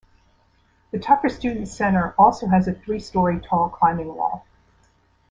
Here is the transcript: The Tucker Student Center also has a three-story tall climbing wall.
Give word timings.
The 0.89 0.97
Tucker 0.97 1.29
Student 1.29 1.67
Center 1.67 2.15
also 2.17 2.47
has 2.47 2.67
a 2.67 2.73
three-story 2.73 3.39
tall 3.39 3.69
climbing 3.69 4.15
wall. 4.15 4.43